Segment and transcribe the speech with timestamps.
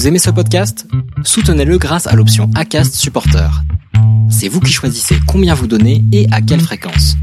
[0.00, 0.86] Vous aimez ce podcast?
[1.24, 3.50] Soutenez-le grâce à l'option ACAST Supporter.
[4.30, 7.16] C'est vous qui choisissez combien vous donnez et à quelle fréquence.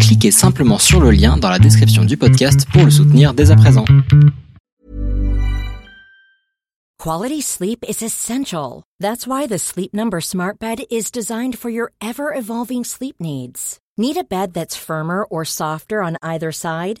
[0.00, 3.56] Cliquez simplement sur le lien dans la description du podcast pour le soutenir dès à
[3.56, 3.86] présent.
[6.98, 8.82] Quality sleep is essential.
[9.00, 13.78] That's why the Sleep Number Smart Bed is designed for your ever evolving sleep needs.
[13.96, 17.00] Need a bed that's firmer or softer on either side?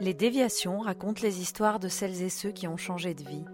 [0.00, 3.44] Les déviations racontent les histoires de celles et ceux qui ont changé de vie.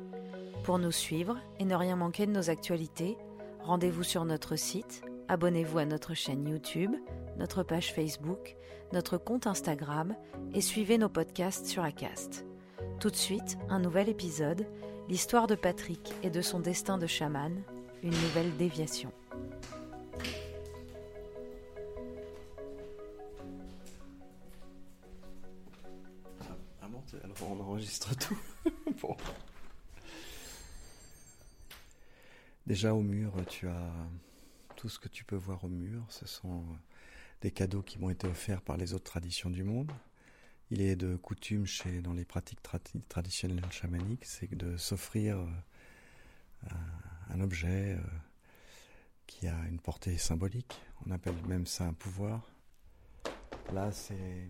[0.63, 3.17] Pour nous suivre et ne rien manquer de nos actualités,
[3.65, 6.93] rendez-vous sur notre site, abonnez-vous à notre chaîne YouTube,
[7.37, 8.57] notre page Facebook,
[8.93, 10.15] notre compte Instagram
[10.55, 12.47] et suivez nos podcasts sur Acast.
[13.01, 14.69] Tout de suite, un nouvel épisode,
[15.09, 17.61] l'histoire de Patrick et de son destin de chaman,
[18.05, 19.11] une nouvelle déviation.
[27.51, 28.39] On enregistre tout.
[29.01, 29.17] Bon.
[32.67, 33.93] Déjà au mur, tu as
[34.77, 36.05] tout ce que tu peux voir au mur.
[36.09, 36.65] Ce sont
[37.43, 39.93] des cadeaux qui m'ont été offerts par les autres traditions du monde.
[40.71, 45.47] Il est de coutume chez dans les pratiques tradi- traditionnelles chamaniques, c'est de s'offrir euh,
[47.31, 48.01] un, un objet euh,
[49.29, 50.81] qui a une portée symbolique.
[51.07, 52.49] On appelle même ça un pouvoir.
[53.73, 54.49] Là, c'est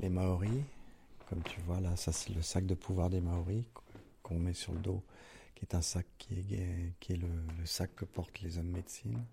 [0.00, 0.62] les Maoris.
[1.28, 3.64] Comme tu vois là, ça c'est le sac de pouvoir des Maoris
[4.22, 5.02] qu'on met sur le dos,
[5.54, 9.24] qui est un sac qui est, le sac que portent les hommes médecine.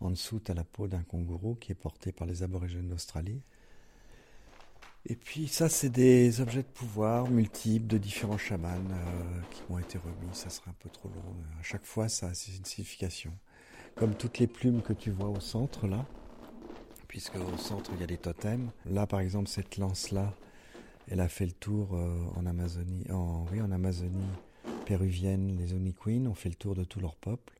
[0.00, 3.40] En dessous, tu as la peau d'un kangourou qui est portée par les aborigènes d'Australie.
[5.06, 9.78] Et puis ça, c'est des objets de pouvoir multiples de différents chamans euh, qui m'ont
[9.78, 10.34] été remis.
[10.34, 11.34] Ça serait un peu trop long.
[11.58, 13.32] À chaque fois, ça a une signification.
[13.94, 16.04] Comme toutes les plumes que tu vois au centre là,
[17.08, 18.70] puisque au centre il y a des totems.
[18.86, 20.34] Là, par exemple, cette lance-là,
[21.08, 24.28] elle a fait le tour euh, en Amazonie, en, oui, en Amazonie
[24.86, 25.56] péruvienne.
[25.56, 27.58] Les Oniquins ont fait le tour de tout leur peuple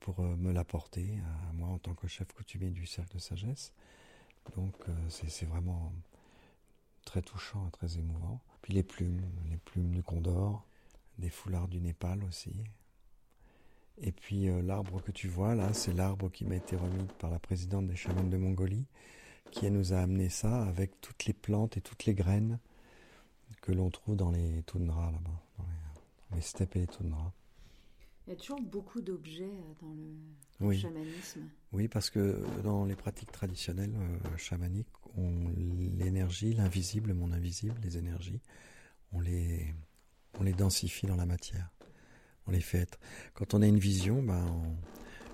[0.00, 1.18] pour euh, me l'apporter
[1.48, 3.72] à moi en tant que chef coutumier du cercle de sagesse.
[4.56, 5.92] Donc, euh, c'est vraiment
[7.04, 8.40] très touchant et très émouvant.
[8.62, 10.66] Puis les plumes, les plumes du condor,
[11.18, 12.54] des foulards du Népal aussi.
[13.98, 17.38] Et puis l'arbre que tu vois là, c'est l'arbre qui m'a été remis par la
[17.38, 18.86] présidente des chamans de Mongolie,
[19.50, 22.58] qui nous a amené ça avec toutes les plantes et toutes les graines
[23.60, 27.32] que l'on trouve dans les toundras là-bas, dans les, dans les steppes et les toundras.
[28.26, 29.50] Il y a toujours beaucoup d'objets
[29.80, 30.14] dans le
[30.60, 30.78] Oui.
[30.78, 31.42] chamanisme.
[31.72, 34.86] Oui, parce que dans les pratiques traditionnelles euh, chamaniques,
[35.16, 35.48] on
[35.98, 38.40] l'énergie, l'invisible, mon invisible, les énergies,
[39.12, 39.74] on les,
[40.38, 41.68] on les densifie dans la matière.
[42.46, 42.98] On les fait être.
[43.34, 44.76] Quand on a une vision, ben, on-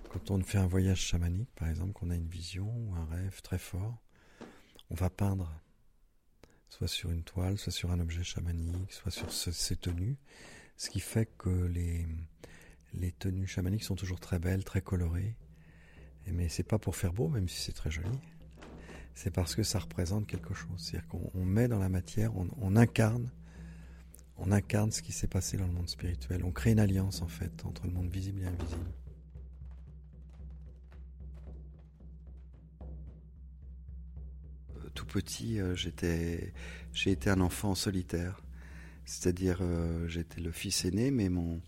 [0.09, 3.41] quand on fait un voyage chamanique, par exemple, qu'on a une vision ou un rêve
[3.43, 4.03] très fort,
[4.91, 5.53] on va peindre,
[6.69, 10.17] soit sur une toile, soit sur un objet chamanique, soit sur ces tenues,
[10.77, 15.37] ce qui fait que les, tenues chamaniques sont toujours très belles, très colorées.
[16.27, 18.19] Mais c'est pas pour faire beau, même si c'est très joli.
[19.15, 20.79] C'est parce que ça représente quelque chose.
[20.79, 23.33] C'est-à-dire qu'on on met dans la matière, on, on incarne,
[24.37, 26.45] on incarne ce qui s'est passé dans le monde spirituel.
[26.45, 28.93] On crée une alliance en fait entre le monde visible et invisible.
[34.99, 36.53] Tout petit, euh, j'étais,
[36.93, 38.43] j'ai été un enfant solitaire.
[39.05, 41.61] C'est-à-dire, euh, j'étais le fils aîné, mais mon,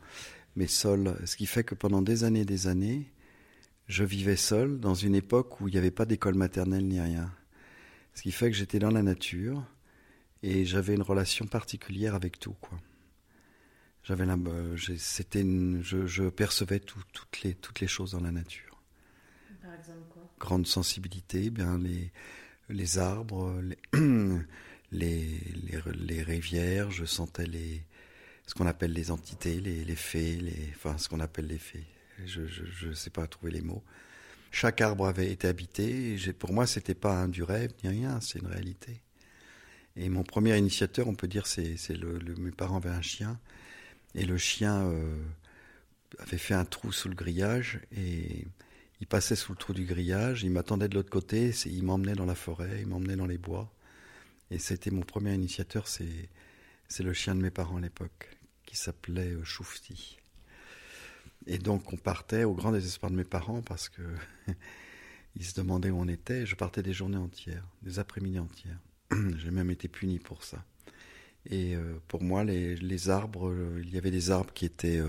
[0.56, 1.16] mais seul.
[1.26, 3.12] Ce qui fait que pendant des années, et des années,
[3.86, 7.32] je vivais seul dans une époque où il n'y avait pas d'école maternelle ni rien.
[8.14, 9.64] Ce qui fait que j'étais dans la nature
[10.42, 12.80] et j'avais une relation particulière avec tout, quoi.
[14.02, 15.44] J'avais la, euh, c'était,
[15.82, 18.82] je, je percevais tout- toutes les toutes les choses dans la nature.
[19.62, 20.22] Par exemple quoi?
[20.40, 22.10] Grande sensibilité, eh bien les
[22.70, 23.60] les arbres,
[24.92, 25.40] les
[25.94, 27.82] les, rivières, je sentais les
[28.46, 31.86] ce qu'on appelle les entités, les, les fées, les, enfin ce qu'on appelle les fées.
[32.26, 33.82] Je je sais pas trouver les mots.
[34.50, 36.16] Chaque arbre avait été habité.
[36.38, 39.00] Pour moi, c'était pas un du rêve ni rien, c'est une réalité.
[39.96, 43.02] Et mon premier initiateur, on peut dire, c'est c'est le, le- mes parents avaient un
[43.02, 43.38] chien
[44.14, 45.16] et le chien euh,
[46.18, 48.46] avait fait un trou sous le grillage et
[49.00, 52.26] il passait sous le trou du grillage, il m'attendait de l'autre côté, il m'emmenait dans
[52.26, 53.72] la forêt, il m'emmenait dans les bois.
[54.50, 56.28] Et c'était mon premier initiateur, c'est,
[56.98, 58.36] le chien de mes parents à l'époque,
[58.66, 60.18] qui s'appelait euh, Choufti.
[61.46, 64.02] Et donc on partait au grand désespoir de mes parents parce que
[65.36, 66.44] ils se demandaient où on était.
[66.44, 68.80] Je partais des journées entières, des après-midi entières.
[69.38, 70.62] J'ai même été puni pour ça.
[71.46, 75.00] Et euh, pour moi, les, arbres, euh, il y avait des arbres qui étaient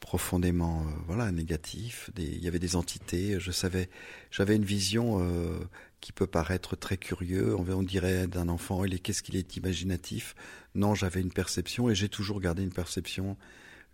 [0.00, 2.10] profondément euh, voilà négatif.
[2.16, 3.38] il y avait des entités.
[3.40, 3.88] Je savais,
[4.30, 5.58] j'avais une vision euh,
[6.00, 7.54] qui peut paraître très curieux.
[7.56, 10.34] On, dirait d'un enfant, il est qu'est-ce qu'il est imaginatif?
[10.74, 13.36] Non, j'avais une perception et j'ai toujours gardé une perception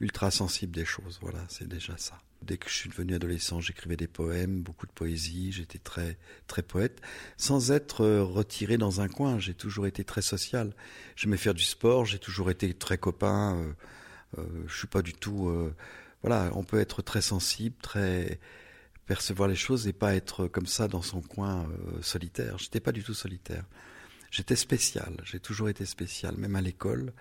[0.01, 1.19] ultra sensible des choses.
[1.23, 2.21] Voilà, c'est déjà ça.
[2.43, 5.51] Dès que je suis devenu adolescent, j'écrivais des poèmes, beaucoup de poésie.
[5.51, 7.01] J'étais très très poète,
[7.39, 9.39] sans être euh, retiré dans un coin.
[9.39, 10.75] J'ai toujours été très social.
[11.17, 12.05] J'aimais faire du sport.
[12.05, 13.75] J'ai toujours été très copain.
[14.67, 15.49] Je suis pas du tout.
[15.49, 15.75] Euh,
[16.23, 18.39] voilà, on peut être très sensible, très
[19.07, 22.59] percevoir les choses et pas être comme ça dans son coin euh, solitaire.
[22.59, 23.65] J'étais pas du tout solitaire.
[24.31, 25.17] J'étais spécial.
[25.25, 26.37] J'ai toujours été spécial.
[26.37, 27.13] Même à l'école,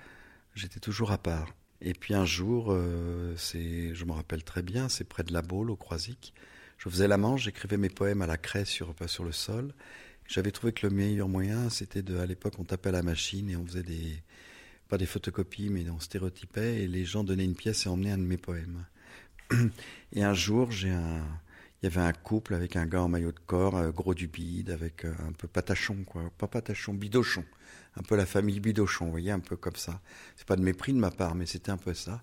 [0.55, 1.53] j'étais toujours à part.
[1.81, 2.73] Et puis un jour,
[3.35, 6.33] c'est, je me rappelle très bien, c'est près de la Baule, au Croisic.
[6.77, 9.73] Je faisais la manche, j'écrivais mes poèmes à la craie sur, sur le sol.
[10.27, 13.49] J'avais trouvé que le meilleur moyen, c'était de, à l'époque, on tapait à la machine
[13.49, 14.23] et on faisait des,
[14.93, 18.19] pas des photocopies, mais on stéréotypait, et les gens donnaient une pièce et emmenaient un
[18.19, 18.85] de mes poèmes.
[20.11, 21.25] Et un jour, j'ai un,
[21.81, 24.27] il y avait un couple avec un gars en maillot de corps, euh, gros du
[24.27, 26.29] bide, avec euh, un peu patachon, quoi.
[26.37, 27.43] Pas patachon, bidochon.
[27.95, 29.99] Un peu la famille bidochon, vous voyez, un peu comme ça.
[30.35, 32.21] C'est pas de mépris de ma part, mais c'était un peu ça.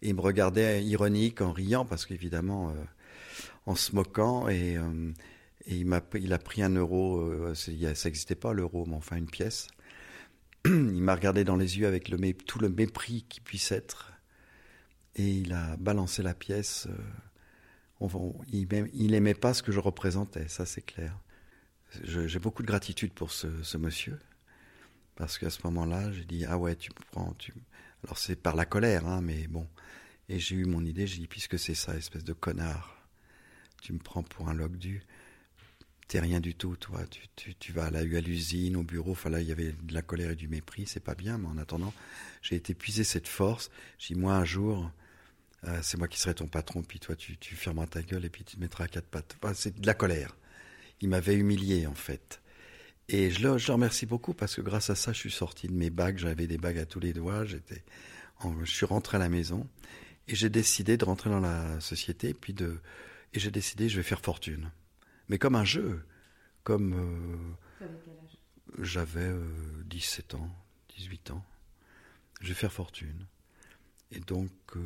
[0.00, 2.74] Et il me regardait ironique, en riant, parce qu'évidemment, euh,
[3.66, 4.78] en se moquant, et,
[5.66, 9.26] et il m'a, il a pris un euro, ça n'existait pas l'euro, mais enfin une
[9.26, 9.66] pièce.
[10.64, 12.12] Il m'a regardé dans les yeux avec
[12.46, 14.12] tout le mépris qui puisse être,
[15.16, 16.88] et il a balancé la pièce.
[16.88, 18.08] Euh,
[18.52, 21.18] il, il aimait pas ce que je représentais, ça c'est clair.
[22.02, 24.18] J'ai beaucoup de gratitude pour ce, monsieur,
[25.14, 27.34] parce qu'à ce moment-là, j'ai dit ah ouais, tu me prends.
[28.02, 29.68] Alors c'est par la colère, hein, mais bon.
[30.28, 33.08] Et j'ai eu mon idée, j'ai dit puisque c'est ça, espèce de connard,
[33.82, 35.02] tu me prends pour un du
[36.08, 37.00] t'es rien du tout, toi.
[37.10, 39.12] Tu, tu, tu vas à l'usine, au bureau.
[39.12, 40.86] Enfin là, il y avait de la colère et du mépris.
[40.86, 41.92] C'est pas bien, mais en attendant,
[42.42, 43.70] j'ai été puiser cette force.
[43.98, 44.90] J'ai dit, moi, un jour,
[45.64, 48.30] euh, c'est moi qui serai ton patron, puis toi, tu, tu fermeras ta gueule et
[48.30, 49.36] puis tu te mettras à quatre pattes.
[49.54, 50.36] c'est de la colère.
[51.00, 52.40] Il m'avait humilié, en fait.
[53.08, 55.74] Et je le, je remercie beaucoup parce que grâce à ça, je suis sorti de
[55.74, 56.18] mes bagues.
[56.18, 57.44] J'avais des bagues à tous les doigts.
[57.44, 57.82] J'étais,
[58.64, 59.68] je suis rentré à la maison
[60.28, 62.78] et j'ai décidé de rentrer dans la société, puis de,
[63.34, 64.70] et j'ai décidé, je vais faire fortune
[65.28, 66.04] mais comme un jeu.
[66.62, 66.94] Comme.
[67.80, 67.86] Euh,
[68.80, 69.32] j'avais
[69.86, 70.50] 17 euh, ans,
[70.96, 71.44] 18 ans.
[72.40, 73.26] Je vais faire fortune.
[74.10, 74.80] Et donc, euh,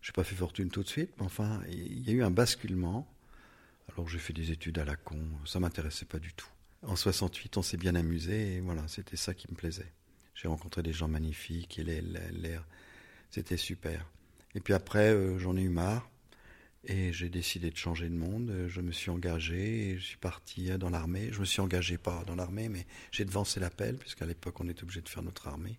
[0.00, 2.30] je n'ai pas fait fortune tout de suite, mais enfin, il y a eu un
[2.30, 3.06] basculement.
[3.92, 6.48] Alors j'ai fait des études à la con, ça m'intéressait pas du tout.
[6.82, 9.92] En 68, on s'est bien amusé et voilà, c'était ça qui me plaisait.
[10.34, 12.66] J'ai rencontré des gens magnifiques et l'air,
[13.30, 14.06] c'était super.
[14.54, 16.10] Et puis après, j'en ai eu marre.
[16.88, 18.66] Et j'ai décidé de changer de monde.
[18.68, 21.30] Je me suis engagé et je suis parti dans l'armée.
[21.32, 24.84] Je me suis engagé pas dans l'armée, mais j'ai devancé l'appel, puisqu'à l'époque on était
[24.84, 25.78] obligé de faire notre armée.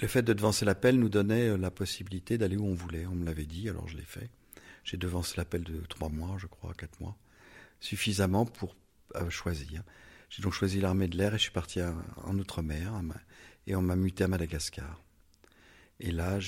[0.00, 3.04] le fait de devancer l'appel nous donnait la possibilité d'aller où on voulait.
[3.06, 4.30] On me l'avait dit, alors je l'ai fait.
[4.84, 7.16] J'ai devancé l'appel de trois mois, je crois, quatre mois,
[7.80, 8.76] suffisamment pour
[9.16, 9.82] euh, choisir.
[10.30, 12.92] J'ai donc choisi l'armée de l'air et je suis parti en Outre-mer
[13.66, 15.02] et on m'a muté à Madagascar.
[15.98, 16.38] Et là,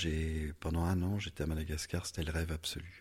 [0.60, 2.99] pendant un an, j'étais à Madagascar, c'était le rêve absolu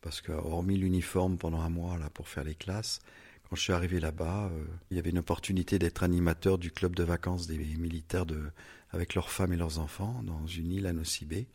[0.00, 3.00] parce que hormis l'uniforme pendant un mois là pour faire les classes,
[3.48, 6.96] quand je suis arrivé là-bas, euh, il y avait une opportunité d'être animateur du club
[6.96, 8.50] de vacances des militaires de,
[8.90, 11.46] avec leurs femmes et leurs enfants dans une île à Nocibé.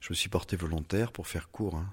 [0.00, 1.76] Je me suis porté volontaire pour faire court.
[1.76, 1.92] Hein.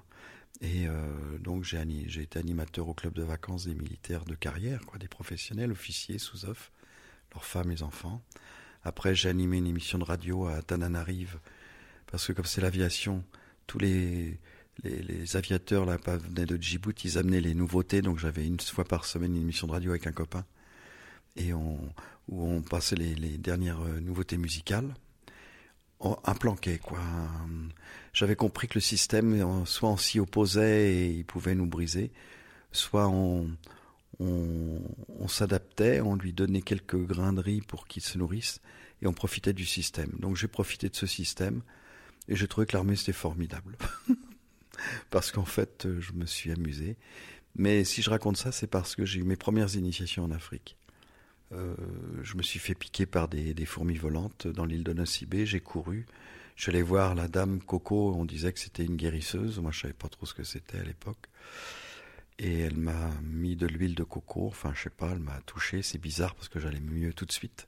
[0.62, 4.84] Et euh, donc j'ai, j'ai été animateur au club de vacances des militaires de carrière,
[4.86, 6.72] quoi, des professionnels, officiers, sous-off,
[7.34, 8.22] leurs femmes et enfants.
[8.82, 11.38] Après j'ai animé une émission de radio à Tananarive,
[12.06, 13.24] parce que comme c'est l'aviation,
[13.66, 14.40] tous les
[14.84, 19.04] les, aviateurs là venaient de Djibouti, ils amenaient les nouveautés, donc j'avais une fois par
[19.04, 20.44] semaine une émission de radio avec un copain
[21.36, 21.78] et on,
[22.28, 24.94] où on passait les, dernières euh, nouveautés musicales.
[26.00, 27.00] Un planquet, quoi.
[28.12, 32.12] J'avais compris que le système, soit on s'y opposait et il pouvait nous briser,
[32.70, 33.50] soit on,
[34.20, 38.60] on, on s'adaptait, on lui donnait quelques grains de riz pour qu'il se nourrisse,
[39.02, 40.12] et on profitait du système.
[40.20, 41.62] Donc j'ai profité de ce système,
[42.28, 43.76] et j'ai trouvé que l'armée c'était formidable.
[45.10, 46.96] parce qu'en fait, euh, je me suis amusé.
[47.56, 50.76] Mais si je raconte ça, c'est parce que j'ai eu mes premières initiations en Afrique.
[51.52, 51.74] Euh,
[52.22, 56.06] je me suis fait piquer par des, fourmis volantes dans l'île de Nocibé, j'ai couru,
[56.56, 59.80] Je suis allé voir la dame Coco, on disait que c'était une guérisseuse, moi je
[59.80, 61.28] savais pas trop ce que c'était à l'époque.
[62.38, 65.82] Et elle m'a mis de l'huile de coco, enfin je sais pas, elle m'a touché,
[65.82, 67.66] c'est bizarre parce que j'allais mieux tout de suite.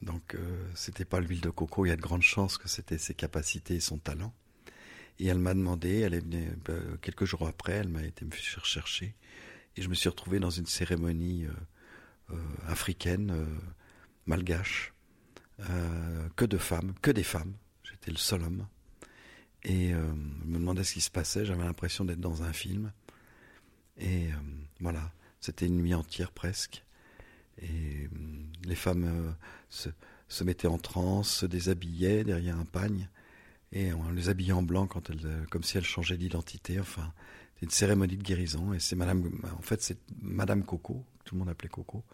[0.00, 0.38] Donc euh,
[0.74, 3.74] c'était pas l'huile de coco, il y a de grandes chances que c'était ses capacités
[3.74, 4.32] et son talent.
[5.22, 8.32] Et elle m'a demandé, elle est venue bah, quelques jours après, elle m'a été me
[8.32, 9.14] chercher,
[9.76, 13.46] et je me suis retrouvé dans une cérémonie euh, euh, africaine, euh,
[14.26, 14.92] malgache,
[16.34, 17.52] que de femmes, que des femmes.
[17.84, 18.66] J'étais le seul homme.
[19.62, 22.90] Et je me demandais ce qui se passait, j'avais l'impression d'être dans un film.
[23.96, 24.30] Et
[24.80, 26.84] voilà, c'était une nuit entière presque.
[27.60, 28.08] Et
[28.64, 29.36] les femmes
[29.68, 29.88] se,
[30.26, 33.08] se mettaient en transe, se déshabillaient derrière un pagne,
[33.72, 36.78] et on les habillait en blanc quand elles, euh, comme si elles changeaient d'identité.
[36.78, 37.12] Enfin,
[37.56, 38.72] c'est une cérémonie de guérison.
[38.72, 42.04] Et c'est Madame, en fait, c'est Madame Coco, que tout le monde appelait Coco.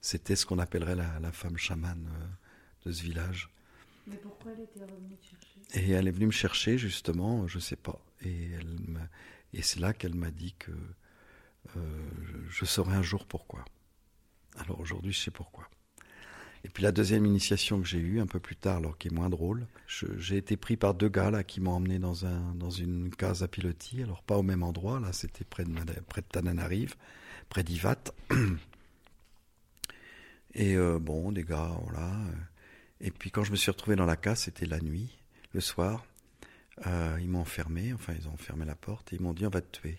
[0.00, 3.50] C'était ce qu'on appellerait la, la femme chamane euh, de ce village.
[4.06, 5.60] Mais pourquoi elle était revenue te chercher?
[5.74, 7.98] Et elle est venue me chercher justement, je sais pas.
[8.22, 8.50] Et
[9.54, 10.72] et c'est là qu'elle m'a dit que
[11.76, 12.10] euh,
[12.50, 13.64] je saurais un jour pourquoi.
[14.56, 15.68] Alors aujourd'hui, je sais pourquoi.
[16.64, 19.10] Et puis la deuxième initiation que j'ai eue un peu plus tard, alors qui est
[19.10, 23.10] moins drôle, j'ai été pris par deux gars qui m'ont emmené dans un dans une
[23.14, 24.02] case à pilotis.
[24.02, 25.72] Alors pas au même endroit, là c'était près de
[26.08, 26.94] près de Tananarive,
[27.50, 28.02] près d'Ivat.
[30.54, 32.12] Et euh, bon, des gars, voilà.
[33.00, 35.18] Et puis quand je me suis retrouvé dans la case, c'était la nuit,
[35.52, 36.06] le soir.
[36.86, 39.50] Euh, ils m'ont enfermé, enfin ils ont fermé la porte et ils m'ont dit on
[39.50, 39.96] va te tuer.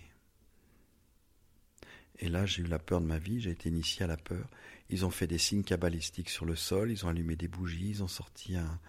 [2.20, 4.48] Et là j'ai eu la peur de ma vie, j'ai été initié à la peur.
[4.90, 8.04] Ils ont fait des signes cabalistiques sur le sol, ils ont allumé des bougies, ils
[8.04, 8.80] ont sorti un,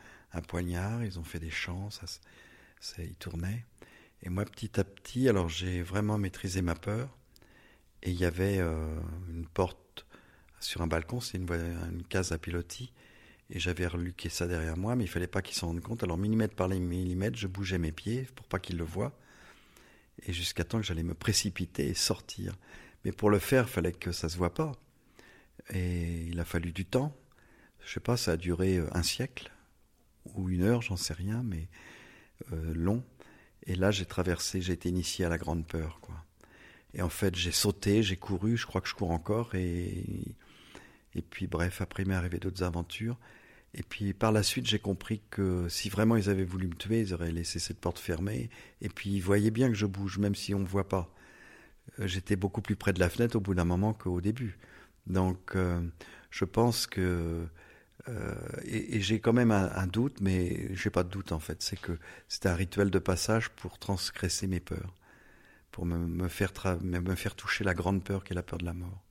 [0.43, 2.07] poignard, ils ont fait des chants, ça,
[2.81, 3.65] ça, ils tournaient.
[4.23, 7.17] Et moi petit à petit, alors j'ai vraiment maîtrisé ma peur.
[8.03, 10.07] Et il y avait euh, une porte
[10.61, 12.93] sur un balcon, c'est une case à pilotis.
[13.51, 16.03] Et j'avais reluqué ça derrière moi, mais il fallait pas qu'ils s'en rendent compte.
[16.03, 19.17] Alors millimètre par millimètre, je bougeais mes pieds pour pas qu'ils le voient.
[20.27, 22.57] Et jusqu'à temps que j'allais me précipiter et sortir.
[23.07, 24.73] Mais pour le faire, il fallait que ça se voit pas.
[25.73, 27.17] Et il a fallu du temps.
[27.85, 29.53] Je sais pas, ça a duré euh, un siècle
[30.35, 31.69] ou une heure, j'en sais rien, mais
[32.53, 33.05] euh, long.
[33.65, 36.17] Et là, j'ai traversé, j'ai été initié à la grande peur, quoi.
[36.95, 40.35] Et en fait, j'ai sauté, j'ai couru, je crois que je cours encore, et
[41.15, 43.21] et puis bref, après m'est arrivé d'autres aventures.
[43.73, 47.03] Et puis par la suite, j'ai compris que si vraiment ils avaient voulu me tuer,
[47.03, 48.51] ils auraient laissé cette porte fermée.
[48.81, 51.15] Et puis ils voyaient bien que je bouge, même si on ne voit pas.
[52.01, 54.59] Euh, J'étais beaucoup plus près de la fenêtre au bout d'un moment qu'au début.
[55.07, 55.81] Donc euh,
[56.31, 57.47] je pense que
[58.09, 61.63] euh, et, j'ai quand même un, doute, mais j'ai pas de doute en fait.
[61.63, 64.95] C'est que c'était un rituel de passage pour transgresser mes peurs,
[65.73, 66.53] pour me, faire
[66.83, 69.03] me faire toucher la grande peur qui est la peur de la mort.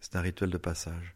[0.00, 1.14] C'est un rituel de passage.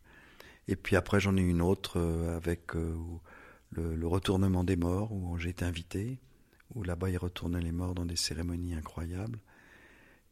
[0.69, 2.00] Et puis après, j'en ai une autre
[2.37, 6.19] avec le, le retournement des morts, où j'ai été invité,
[6.75, 9.38] où là-bas ils retournaient les morts dans des cérémonies incroyables.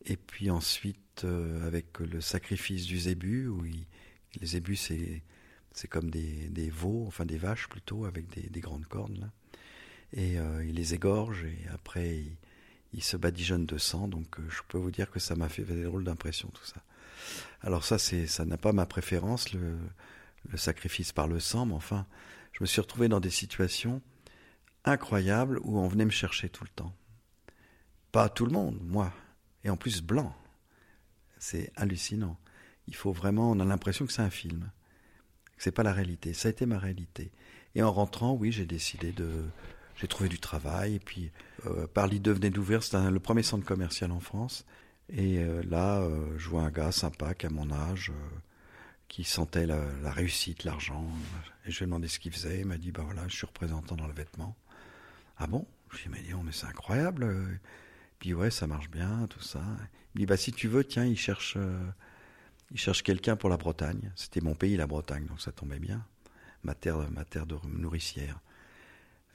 [0.07, 6.71] Et puis ensuite, euh, avec le sacrifice du zébu, où les zébus, c'est comme des,
[6.71, 9.31] veaux, enfin des vaches plutôt, avec des, des grandes cornes là.
[10.15, 12.25] Et euh, il les égorge et après
[12.93, 14.09] il, se badigeonne de sang.
[14.09, 16.83] Donc euh, je peux vous dire que ça m'a fait des drôles d'impression tout ça.
[17.63, 19.79] Alors ça, ça n'a pas ma préférence, le
[20.57, 22.07] sacrifice par le sang, mais enfin,
[22.53, 24.03] je me suis retrouvé dans des situations
[24.85, 26.93] incroyables où on venait me chercher tout le temps.
[28.11, 29.13] Pas tout le monde, moi,
[29.65, 30.35] et en plus blanc.
[31.39, 32.39] C'est hallucinant.
[32.89, 34.71] Il faut vraiment, on a l'impression que c'est un film,
[35.57, 36.35] que c'est pas la réalité.
[36.35, 37.33] Ça a été ma réalité.
[37.75, 39.45] Et en rentrant, oui, j'ai décidé de,
[39.97, 41.31] j'ai trouvé du travail, et puis
[41.67, 44.67] euh, Parly venait d'ouvrir, c'était le premier centre commercial en France.
[45.09, 48.39] Et euh, là, euh, je vois un gars sympa qui a mon âge, euh,
[49.09, 51.07] qui sentait la, réussite, l'argent.
[51.67, 52.61] Et je lui ai demandé ce qu'il faisait.
[52.61, 54.57] Il m'a dit, bah voilà, je suis représentant dans le vêtement.
[55.37, 55.67] Ah bon?
[55.91, 57.61] Je lui ai dit, mais c'est incroyable.
[58.23, 59.61] Puis ouais, ça marche bien, tout ça.
[60.15, 61.79] Il me dit, bah si tu veux, tiens, il cherche, euh,
[62.73, 64.13] il cherche quelqu'un pour la Bretagne.
[64.17, 66.07] C'était mon pays, la Bretagne, donc ça tombait bien.
[66.65, 68.41] Ma terre, ma terre de nourricière.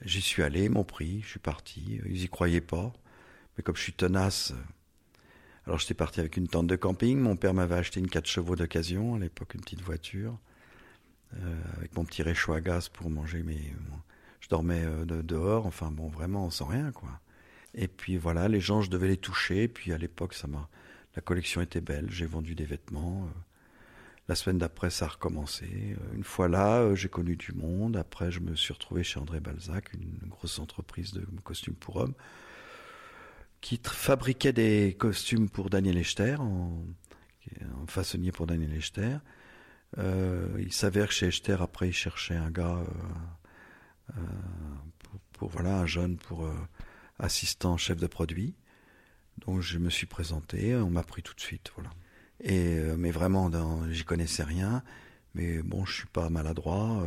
[0.02, 2.00] J'y suis allé, ils m'ont pris, je suis parti.
[2.06, 2.92] Ils y croyaient pas.
[3.58, 4.56] Mais comme je suis tenace, euh,
[5.66, 7.18] alors j'étais parti avec une tente de camping.
[7.18, 10.38] Mon père m'avait acheté une 4 chevaux d'occasion, à l'époque une petite voiture,
[11.36, 13.74] euh, avec mon petit réchaud à gaz pour manger mes...
[13.90, 14.00] mon-
[14.40, 17.20] Je dormais de- dehors, enfin bon, vraiment sans rien, quoi.
[17.74, 19.68] Et puis voilà, les gens, je devais les toucher.
[19.68, 20.68] Puis à l'époque, ça m'a...
[21.16, 23.24] La collection était belle, j'ai vendu des vêtements.
[23.24, 23.40] euh.
[24.28, 25.66] La semaine d'après, ça a recommencé.
[25.66, 27.96] Euh, Une fois là, euh, j'ai connu du monde.
[27.96, 32.14] Après, je me suis retrouvé chez André Balzac, une grosse entreprise de costumes pour hommes
[33.60, 36.84] qui fabriquait des costumes pour Daniel Echter, en,
[37.60, 39.16] un façonnier pour Daniel Echter.
[39.96, 42.78] Il s'avère que chez Echter, après, il cherchait un gars
[45.32, 46.48] pour voilà un jeune pour
[47.18, 48.54] assistant chef de produit.
[49.38, 51.90] Donc je me suis présenté, on m'a pris tout de suite, voilà.
[52.40, 53.50] Et mais vraiment,
[53.90, 54.82] j'y connaissais rien.
[55.34, 57.04] Mais bon, je suis pas maladroit.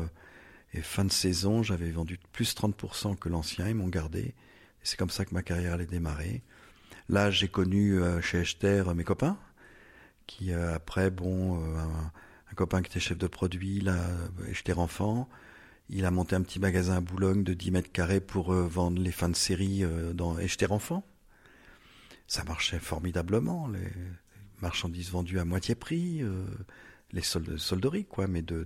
[0.74, 4.20] et fin de saison, j'avais vendu plus 30% que l'ancien, ils m'ont gardé.
[4.20, 4.34] Et
[4.84, 6.44] c'est comme ça que ma carrière allait démarrer.
[7.10, 9.38] Là, j'ai connu chez Echter mes copains,
[10.28, 13.98] qui après, bon, un, copain qui était chef de produit, là,
[14.50, 15.30] Echter enfant,
[15.92, 19.02] il a monté un petit magasin à Boulogne de 10 mètres carrés pour euh, vendre
[19.02, 21.04] les fins de série euh, dans Echter Enfant.
[22.28, 23.92] Ça marchait formidablement, les
[24.62, 26.46] marchandises vendues à moitié prix, euh,
[27.12, 28.66] les soldes, solderies, quoi, mais de,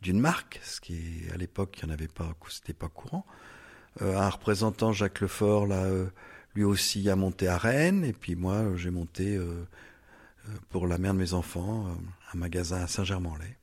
[0.00, 3.26] d'une marque, ce qui à l'époque il pas, c'était pas courant.
[4.00, 5.66] un représentant Jacques Lefort,
[6.54, 9.38] lui aussi a monté à Rennes, et puis moi j'ai monté
[10.70, 11.94] pour la mère de mes enfants
[12.32, 13.59] un magasin à Saint-Germain-en-Laye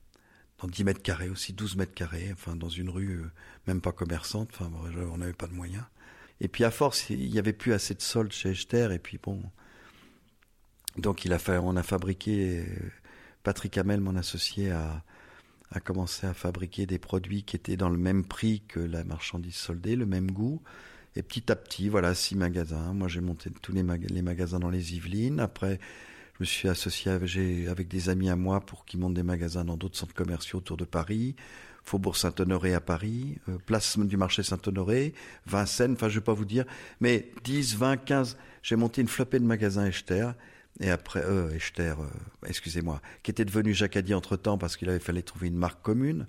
[0.58, 3.30] dans 10 mètres carrés aussi, 12 mètres carrés, enfin dans une rue euh,
[3.66, 4.70] même pas commerçante, enfin
[5.12, 5.84] on n'avait pas de moyens.
[6.40, 9.18] Et puis à force, il n'y avait plus assez de soldes chez Echter, et puis
[9.18, 9.42] bon,
[10.98, 12.90] donc il a fait, on a fabriqué, euh,
[13.42, 15.02] Patrick Hamel, mon associé, a,
[15.84, 19.96] commencé à fabriquer des produits qui étaient dans le même prix que la marchandise soldée,
[19.96, 20.60] le même goût.
[21.14, 22.94] Et petit à petit, voilà, six magasins.
[22.94, 25.40] Moi, j'ai monté tous les, magasins dans les Yvelines.
[25.40, 25.78] Après,
[26.40, 29.96] me suis associé avec, des amis à moi pour qu'ils montent des magasins dans d'autres
[29.96, 31.36] centres commerciaux autour de Paris.
[31.84, 35.14] Faubourg Saint-Honoré à Paris, euh, place du marché Saint-Honoré,
[35.46, 36.66] Vincennes, enfin je vais pas vous dire,
[37.00, 40.32] mais 10, 20, 15, j'ai monté une flopée de magasins Echter,
[40.80, 42.06] et après, euh, Echter, euh,
[42.46, 46.26] excusez-moi, qui était devenu Jacadi entre-temps parce qu'il avait fallu trouver une marque commune.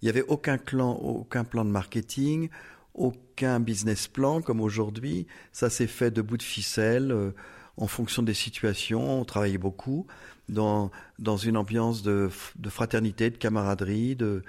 [0.00, 2.48] Il n'y avait aucun, clan, aucun plan de marketing,
[2.94, 5.26] aucun business plan comme aujourd'hui.
[5.52, 7.12] Ça s'est fait de bout de ficelle.
[7.12, 7.32] Euh,
[7.82, 9.20] en fonction des situations.
[9.20, 10.06] On travaillait beaucoup
[10.48, 14.14] dans, dans une ambiance de, de fraternité, de camaraderie.
[14.14, 14.44] De,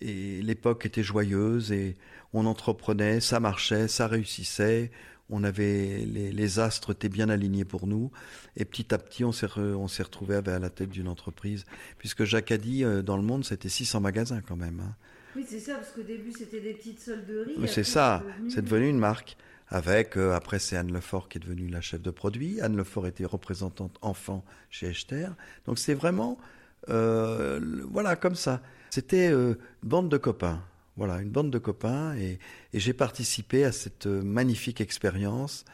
[0.00, 1.94] et l'époque était joyeuse et
[2.32, 4.90] on entreprenait, ça marchait, ça réussissait.
[5.30, 8.10] On avait les, les astres étaient bien alignés pour nous
[8.56, 11.64] et petit à petit on s'est on s'est retrouvé à la tête d'une entreprise
[11.98, 14.80] puisque Jacques a dit euh, dans le monde c'était 600 magasins quand même.
[14.80, 14.94] Hein.
[15.36, 17.54] Oui c'est ça parce qu'au début c'était des petites solderies.
[17.68, 19.36] C'est ça, c'est devenu une marque
[19.72, 22.60] avec, euh, après c'est Anne Lefort qui est devenue la chef de produit.
[22.60, 25.28] Anne Lefort était représentante enfant chez Echter.
[25.64, 26.38] Donc c'est vraiment,
[26.90, 27.58] euh,
[27.90, 28.60] voilà, comme ça.
[28.90, 30.62] C'était euh, une bande de copains.
[30.98, 32.14] Voilà, une bande de copains.
[32.16, 32.38] Et,
[32.74, 35.64] et j'ai participé à cette magnifique expérience.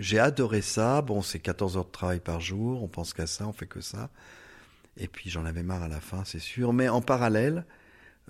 [0.00, 1.00] j'ai adoré ça.
[1.00, 2.82] Bon, c'est 14 heures de travail par jour.
[2.82, 4.10] On pense qu'à ça, on fait que ça.
[4.96, 6.72] Et puis j'en avais marre à la fin, c'est sûr.
[6.72, 7.64] Mais en parallèle,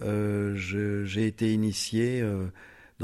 [0.03, 2.23] j'ai été initié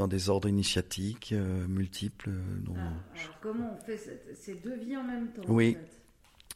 [0.01, 2.29] dans des ordres initiatiques euh, multiples.
[2.29, 3.99] Euh, dont ah, alors comment on fait
[4.33, 5.77] ces deux vies en même temps Oui,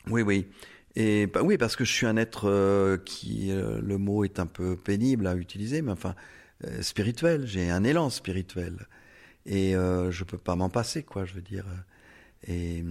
[0.08, 0.47] oui, oui.
[0.95, 4.47] Et bah, oui, parce que je suis un être euh, qui, le mot est un
[4.47, 6.15] peu pénible à utiliser, mais enfin
[6.81, 7.45] spirituel.
[7.45, 8.88] J'ai un élan spirituel
[9.45, 11.25] et je peux pas m'en passer, quoi.
[11.25, 11.65] Je veux dire.
[12.47, 12.84] Et,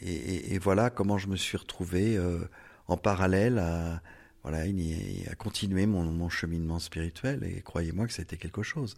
[0.00, 2.18] et, et, voilà comment je me suis retrouvé
[2.88, 4.02] en parallèle à
[4.42, 4.64] voilà,
[5.30, 7.44] à continuer mon, mon cheminement spirituel.
[7.44, 8.96] Et croyez-moi que c'était quelque chose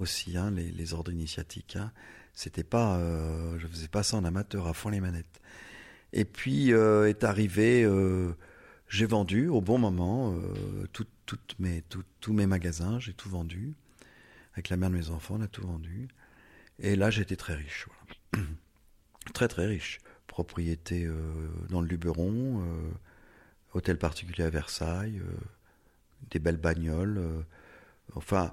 [0.00, 1.76] aussi, hein, les, ordres initiatiques.
[1.76, 1.92] Hein.
[2.32, 5.40] C'était pas, euh, je faisais pas ça en amateur, à fond les manettes.
[6.12, 8.32] Et puis euh, est arrivé, euh,
[8.88, 11.84] j'ai vendu au bon moment euh, toutes mes,
[12.20, 13.74] tous mes magasins, j'ai tout vendu.
[14.54, 16.08] Avec la mère de mes enfants, on a tout vendu.
[16.80, 17.86] Et là, j'étais très riche.
[19.34, 20.00] Très très riche.
[20.26, 21.08] Propriété
[21.68, 22.64] dans le Luberon,
[23.74, 25.20] hôtel particulier à Versailles,
[26.30, 27.44] des belles bagnoles.
[28.14, 28.52] enfin,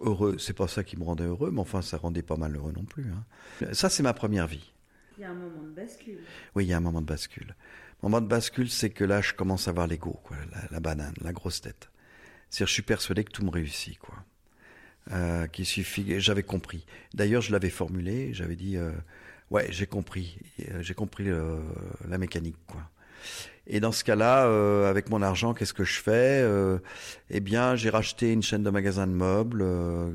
[0.00, 2.84] heureux, c'est pas ça qui me rendait heureux, mais enfin, ça rendait pas malheureux non
[2.84, 3.06] plus.
[3.10, 3.72] Hein.
[3.72, 4.72] Ça, c'est ma première vie.
[5.18, 6.18] Il y a un moment de bascule.
[6.54, 7.54] Oui, il y a un moment de bascule.
[8.02, 10.36] Le moment de bascule, c'est que là, je commence à avoir l'ego, quoi,
[10.70, 11.90] la, banane, la grosse tête.
[12.50, 14.14] C'est-à-dire, je suis persuadé que tout me réussit, quoi.
[15.12, 16.84] Euh, qu'il suffit, j'avais compris.
[17.14, 18.92] D'ailleurs, je l'avais formulé, j'avais dit, euh,
[19.50, 21.60] ouais, j'ai compris, euh, j'ai compris euh,
[22.08, 22.82] la mécanique, quoi.
[23.66, 26.78] Et dans ce cas-là, euh, avec mon argent, qu'est-ce que je fais euh,
[27.30, 30.10] Eh bien, j'ai racheté une chaîne de magasins de meubles euh,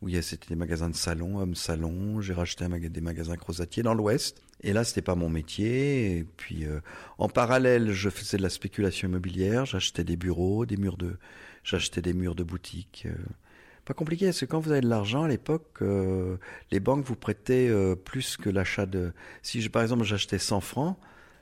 [0.00, 2.22] où c'était des magasins de salon, hommes salon.
[2.22, 4.40] J'ai racheté des magasins crozatiers dans l'Ouest.
[4.62, 6.16] Et là, c'était pas mon métier.
[6.16, 6.80] Et puis, euh,
[7.18, 9.66] en parallèle, je faisais de la spéculation immobilière.
[9.66, 11.16] J'achetais des bureaux, des murs de,
[11.64, 13.06] j'achetais des murs de boutiques.
[13.84, 15.82] pas compliqué, parce que quand vous avez de l'argent à l'époque,
[16.70, 17.70] les banques vous prêtaient
[18.04, 19.12] plus que l'achat de.
[19.42, 20.96] Si je, par exemple j'achetais 100 francs,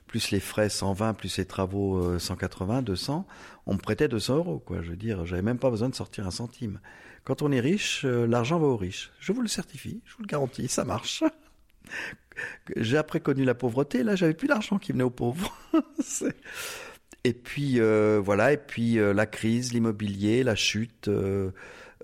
[0.07, 3.27] plus les frais 120, plus les travaux 180, euh, 200,
[3.67, 4.83] on me prêtait 200 euros, quoi.
[4.83, 6.81] Je veux dire, j'avais même pas besoin de sortir un centime.
[7.25, 9.13] Quand on est riche, euh, l'argent va aux riches.
[9.19, 11.25] Je vous le certifie, je vous le garantis, ça marche.
[12.77, 15.57] J'ai après connu la pauvreté, là j'avais plus d'argent qui venait aux pauvres.
[17.25, 21.09] et puis euh, voilà, et puis la crise, l'immobilier, la chute,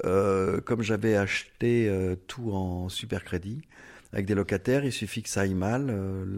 [0.03, 1.93] comme j'avais acheté
[2.29, 3.63] tout en super crédit
[4.13, 5.97] avec des locataires, il suffit que ça aille mal,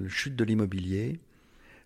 [0.08, 1.20] chute de l'immobilier.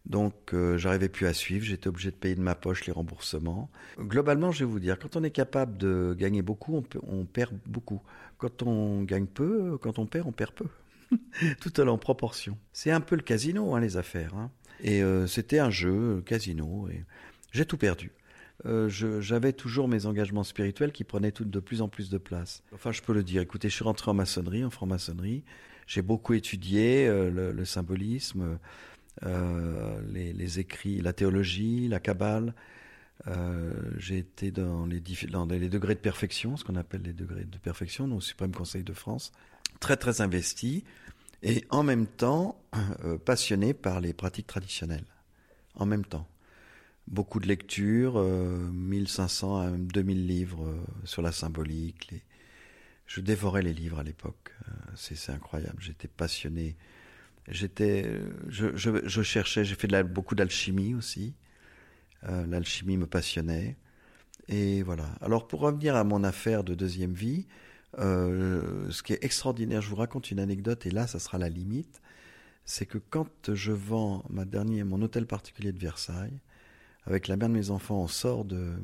[0.07, 3.71] Donc j'arrivais plus à suivre, j'étais obligé de payer de ma poche les remboursements.
[3.99, 8.01] Globalement, je vais vous dire, quand on est capable de gagner beaucoup, on, perd beaucoup.
[8.39, 10.67] Quand on gagne peu, quand on perd, on perd peu.
[11.61, 12.57] Tout en proportion.
[12.73, 14.35] C'est un peu le casino, hein, les affaires.
[14.37, 14.51] Hein.
[14.81, 17.03] Et c'était un jeu, casino, et
[17.53, 18.13] j'ai tout perdu.
[18.65, 22.63] Euh, j'avais toujours mes engagements spirituels qui prenaient tout, de plus en plus de place.
[22.75, 23.43] Enfin, je peux le dire.
[23.43, 25.45] Écoutez, je suis rentré en maçonnerie, en franc-maçonnerie.
[25.87, 28.59] J'ai beaucoup étudié euh, le, symbolisme,
[29.25, 32.55] euh, les, écrits, la théologie, la kabbale.
[33.97, 38.21] J'ai été dans les, degrés de perfection, ce qu'on appelle les degrés de perfection, au
[38.21, 39.33] Suprême Conseil de France.
[39.81, 40.85] Très, très investi
[41.43, 42.61] et en même temps
[43.25, 45.07] passionné par les pratiques traditionnelles.
[45.75, 46.29] En même temps
[47.09, 52.13] beaucoup de lectures, 1500 à 2000 livres euh, sur la symbolique.
[53.07, 54.53] Je dévorais les livres à l'époque.
[54.69, 55.77] Euh, c'est incroyable.
[55.81, 56.77] J'étais passionné.
[57.49, 59.65] J'étais, je, je, cherchais.
[59.65, 61.35] J'ai fait beaucoup d'alchimie aussi.
[62.25, 63.77] Euh, l'alchimie me passionnait.
[64.49, 65.07] Et voilà.
[65.21, 67.47] Alors pour revenir à mon affaire de deuxième vie,
[67.99, 72.03] ce qui est extraordinaire, je vous raconte une anecdote et là, ça sera la limite.
[72.65, 76.41] C'est que quand je vends mon hôtel particulier de Versailles,
[77.07, 78.75] avec la mère de mes enfants, on sort de,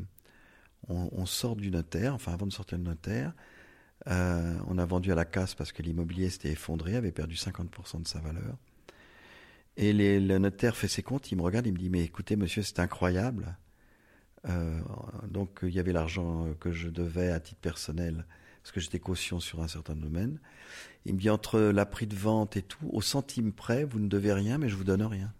[0.88, 3.34] on, sort du notaire, enfin avant de sortir du notaire,
[4.08, 8.02] euh, on a vendu à la casse parce que l'immobilier s'était effondré, avait perdu 50%
[8.02, 8.56] de sa valeur.
[9.76, 12.62] Et le notaire fait ses comptes, il me regarde, il me dit mais écoutez monsieur
[12.62, 13.56] c'est incroyable.
[14.48, 14.80] Euh,
[15.28, 18.26] donc il y avait l'argent que je devais à titre personnel
[18.62, 20.40] parce que j'étais caution sur un certain domaine.
[21.04, 24.08] Il me dit entre la prix de vente et tout, au centime près, vous ne
[24.08, 25.32] devez rien mais je vous donne rien.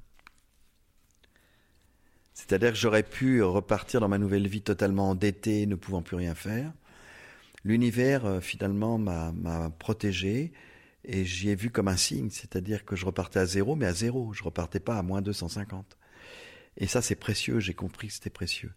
[2.33, 6.35] C'est-à-dire que j'aurais pu repartir dans ma nouvelle vie totalement endetté, ne pouvant plus rien
[6.35, 6.73] faire.
[7.65, 10.53] L'univers, euh, finalement, m'a protégé
[11.05, 13.93] et j'y ai vu comme un signe, c'est-à-dire que je repartais à zéro, mais à
[13.93, 14.33] zéro.
[14.33, 15.99] Je repartais pas à moins 250.
[16.77, 18.73] Et ça, c'est précieux, j'ai compris que c'était précieux.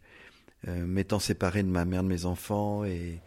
[0.68, 3.22] Euh, m'étant séparé de ma mère, de mes enfants, et,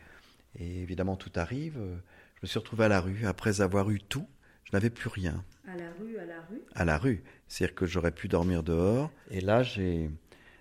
[0.58, 1.96] et évidemment tout arrive, euh,
[2.36, 4.26] je me suis retrouvé à la rue après avoir eu tout.
[4.64, 5.44] Je n'avais plus rien.
[5.66, 6.62] À la rue, à la rue?
[6.74, 7.22] À la rue.
[7.46, 9.10] C'est-à-dire que j'aurais pu dormir dehors.
[9.30, 10.10] Et là, j'ai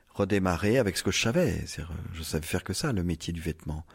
[0.09, 1.65] redémarré avec ce que je savais.
[2.13, 3.85] Je savais faire que ça, le métier du vêtement.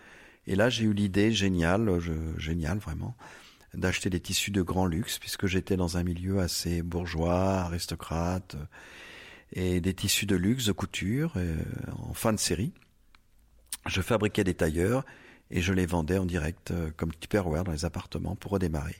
[0.47, 3.17] Et là, j'ai eu l'idée géniale, je, géniale vraiment,
[3.75, 8.57] d'acheter des tissus de grand luxe, puisque j'étais dans un milieu assez bourgeois, aristocrate,
[9.53, 11.57] et des tissus de luxe, de couture, euh,
[11.99, 12.73] en fin de série.
[13.87, 15.05] Je fabriquais des tailleurs
[15.51, 18.97] et je les vendais en direct euh, comme Tupperware dans les appartements pour redémarrer.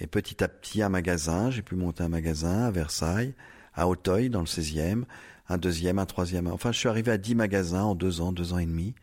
[0.00, 3.34] Et petit à petit, un magasin, j'ai pu monter un magasin à Versailles,
[3.74, 5.04] à Auteuil, dans le 16e,
[5.48, 6.46] un deuxième, un troisième.
[6.46, 8.94] Enfin, je suis arrivé à dix magasins en deux ans, deux ans et demi.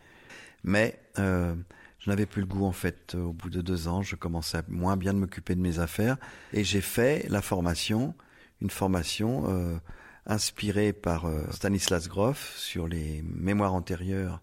[0.64, 1.56] Mais euh,
[2.00, 3.16] je n'avais plus le goût, en fait.
[3.16, 6.18] Au bout de deux ans, je commençais à moins bien de m'occuper de mes affaires.
[6.54, 8.16] Et j'ai fait la formation,
[8.62, 9.78] une formation euh,
[10.26, 14.42] inspirée par euh, Stanislas Grof sur les mémoires antérieures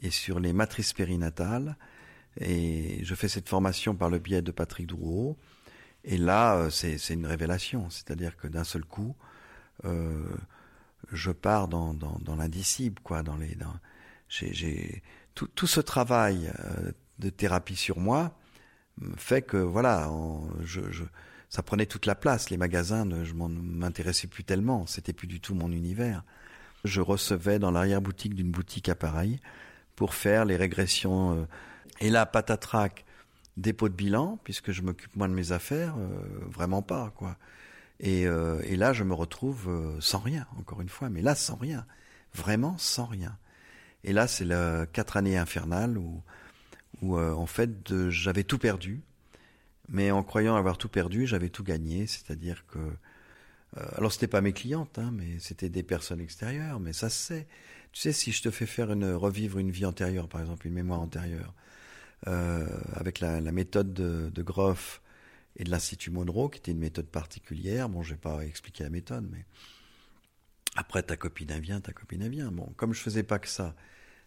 [0.00, 1.76] et sur les matrices périnatales.
[2.40, 5.36] Et je fais cette formation par le biais de Patrick Drouot.
[6.04, 9.14] Et là, euh, c'est une révélation, c'est-à-dire que d'un seul coup,
[9.84, 10.24] euh,
[11.12, 13.22] je pars dans, dans, dans l'indicible, quoi.
[13.22, 13.74] Dans les, dans,
[14.28, 15.02] j'ai,
[15.34, 18.38] tout, ce travail euh, de thérapie sur moi
[19.16, 20.10] fait que voilà,
[20.62, 20.80] je,
[21.48, 22.50] ça prenait toute la place.
[22.50, 24.86] Les magasins, je m'intéressais plus tellement.
[24.86, 26.24] C'était plus du tout mon univers.
[26.84, 29.40] Je recevais dans l'arrière-boutique d'une boutique à Paris
[29.96, 31.48] pour faire les régressions.
[32.00, 33.04] et là, patatrac,
[33.56, 36.18] dépôt de bilan, puisque je m'occupe moins de mes affaires, euh,
[36.48, 37.36] vraiment pas, quoi.
[38.00, 41.56] Et, euh, là, je me retrouve euh, sans rien, encore une fois, mais là, sans
[41.56, 41.86] rien,
[42.34, 43.36] vraiment sans rien.
[44.04, 46.22] Et là, c'est la quatre années infernales où,
[47.02, 49.02] où en fait, j'avais tout perdu,
[49.88, 52.78] mais en croyant avoir tout perdu, j'avais tout gagné, c'est-à-dire que
[53.96, 57.46] alors c'était pas mes clientes, hein, mais c'était des personnes extérieures, mais ça se sait.
[57.92, 61.00] Tu sais, si je te fais faire revivre une vie antérieure, par exemple, une mémoire
[61.00, 61.54] antérieure,
[62.28, 65.02] euh, avec la, méthode de, de, Groff
[65.56, 67.88] et de l'Institut Monroe, qui était une méthode particulière.
[67.88, 69.44] Bon, je vais pas expliquer la méthode, mais
[70.76, 72.50] après ta copine vient, ta copine vient.
[72.50, 73.74] Bon, comme je faisais pas que ça,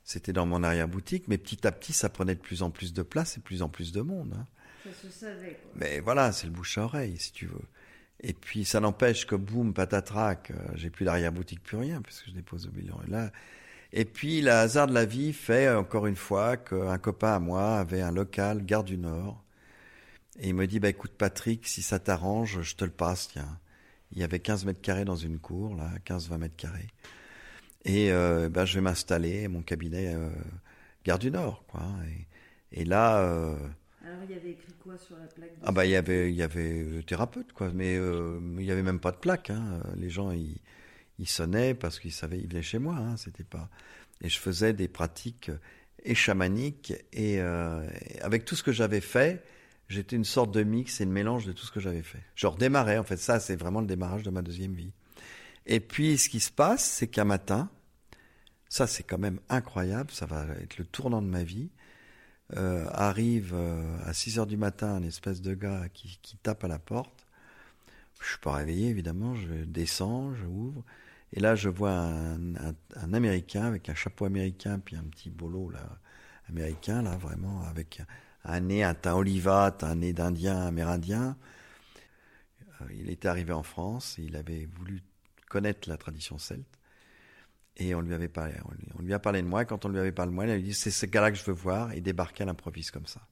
[0.03, 3.01] c'était dans mon arrière-boutique, mais petit à petit, ça prenait de plus en plus de
[3.01, 4.33] place et de plus en plus de monde.
[4.37, 4.45] Hein.
[4.83, 5.59] Ça se savait.
[5.61, 5.71] Quoi.
[5.75, 7.65] Mais voilà, c'est le bouche à oreille, si tu veux.
[8.21, 12.31] Et puis, ça n'empêche que boum, patatrac, euh, j'ai plus d'arrière-boutique, plus rien, puisque je
[12.31, 12.99] dépose au bilan.
[13.07, 13.31] Et là,
[13.91, 17.79] et puis, le hasard de la vie fait, encore une fois, qu'un copain à moi
[17.79, 19.43] avait un local, Gare du Nord.
[20.39, 23.57] Et il me dit, bah, écoute, Patrick, si ça t'arrange, je te le passe, tiens.
[24.11, 26.87] Il y avait 15 mètres carrés dans une cour, là, 15-20 mètres carrés.
[27.85, 30.29] Et, euh, bah, je vais m'installer, mon cabinet, euh,
[31.03, 31.83] Gare du Nord, quoi.
[32.71, 33.19] Et là.
[33.19, 33.55] Euh,
[34.03, 36.35] Alors il y avait écrit quoi sur la plaque Ah bah il y avait il
[36.35, 39.51] y avait thérapeute quoi, mais il y avait même pas de plaque.
[39.51, 39.81] Hein.
[39.95, 40.57] Les gens ils,
[41.19, 42.95] ils sonnaient parce qu'ils savaient ils venaient chez moi.
[42.95, 43.17] Hein.
[43.17, 43.69] C'était pas.
[44.21, 45.51] Et je faisais des pratiques
[46.03, 47.39] et chamaniques et
[48.21, 49.43] avec tout ce que j'avais fait
[49.87, 52.23] j'étais une sorte de mix et de mélange de tout ce que j'avais fait.
[52.35, 54.91] Je redémarrais, en fait, ça c'est vraiment le démarrage de ma deuxième vie.
[55.65, 57.69] Et puis ce qui se passe, c'est qu'un matin,
[58.69, 61.69] ça c'est quand même incroyable, ça va être le tournant de ma vie,
[62.55, 66.67] euh, arrive euh, à 6 heures du matin un espèce de gars qui, tape à
[66.67, 67.25] la porte.
[68.21, 70.83] Je suis pas réveillé évidemment, je descends, je ouvre,
[71.33, 75.99] et là je vois un Américain avec un chapeau américain puis un petit bolo là
[76.47, 78.01] américain là vraiment avec
[78.45, 81.37] un nez, un teint olivat, un nez d'Indien amérindien.
[82.81, 85.01] Euh, il était arrivé en France, il avait voulu
[85.49, 86.79] connaître la tradition celte.
[87.77, 88.53] Et on lui avait parlé,
[88.97, 90.57] on lui, a parlé de moi, quand on lui avait parlé de moi, il a
[90.57, 93.27] dit, c'est ce gars-là que je veux voir, et débarquer à l'improviste comme ça.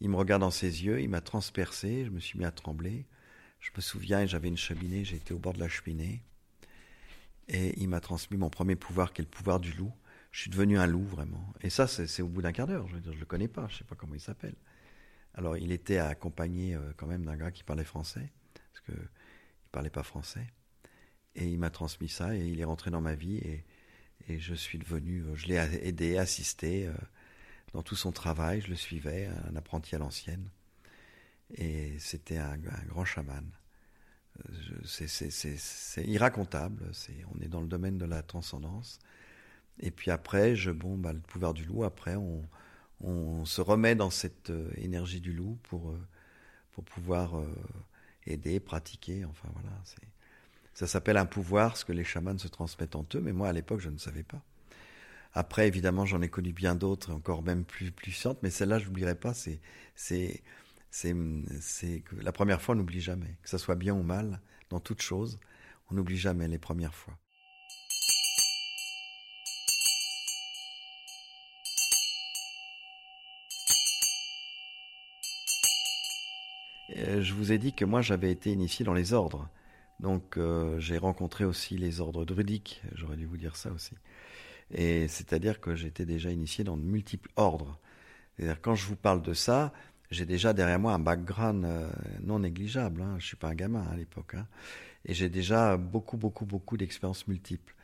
[0.00, 3.06] Il me regarde dans ses yeux, il m'a transpercé, je me suis mis à trembler.
[3.60, 6.24] Je me souviens, j'avais une cheminée, j'étais au bord de la cheminée.
[7.46, 9.92] Et il m'a transmis mon premier pouvoir, qui est le pouvoir du loup
[10.34, 11.54] je suis devenu un loup vraiment.
[11.60, 12.88] Et ça, c'est au bout d'un quart d'heure.
[12.88, 14.56] Je ne le connais pas, je sais pas comment il s'appelle.
[15.34, 19.70] Alors, il était accompagné euh, quand même d'un gars qui parlait français, parce qu'il ne
[19.70, 20.44] parlait pas français.
[21.36, 23.64] Et il m'a transmis ça, et il est rentré dans ma vie, et,
[24.40, 26.94] je suis devenu, euh, je l'ai aidé, assisté euh,
[27.72, 30.50] dans tout son travail, je le suivais, un apprenti à l'ancienne.
[31.54, 33.48] Et c'était un, un, grand chaman.
[34.84, 36.90] C'est irracontable,
[37.32, 38.98] on est dans le domaine de la transcendance.
[39.80, 42.42] Et puis après, je, bon, bah, le pouvoir du loup, après, on,
[43.00, 46.00] on se remet dans cette euh, énergie du loup pour, euh,
[46.72, 47.46] pour pouvoir euh,
[48.26, 49.24] aider, pratiquer.
[49.24, 49.70] Enfin voilà,
[50.74, 53.52] ça s'appelle un pouvoir, ce que les chamans se transmettent entre eux, mais moi à
[53.52, 54.42] l'époque, je ne savais pas.
[55.32, 59.16] Après, évidemment, j'en ai connu bien d'autres, encore même plus puissantes, mais celle-là, je n'oublierai
[59.16, 59.34] pas.
[59.34, 59.60] C'est,
[59.96, 60.42] c'est,
[60.90, 61.14] c'est,
[61.60, 65.02] c'est la première fois, on n'oublie jamais, que ça soit bien ou mal, dans toute
[65.02, 65.40] chose,
[65.90, 67.18] on n'oublie jamais les premières fois.
[76.94, 79.48] Je vous ai dit que moi j'avais été initié dans les ordres.
[80.00, 83.94] Donc euh, j'ai rencontré aussi les ordres druidiques, j'aurais dû vous dire ça aussi.
[84.72, 87.78] Et c'est-à-dire que j'étais déjà initié dans de multiples ordres.
[88.36, 89.72] C'est-à-dire quand je vous parle de ça,
[90.10, 91.90] j'ai déjà derrière moi un background euh,
[92.22, 93.02] non négligeable.
[93.02, 93.16] Hein.
[93.18, 94.46] Je suis pas un gamin à l'époque, hein.
[95.04, 97.74] et j'ai déjà beaucoup, beaucoup, beaucoup d'expériences multiples.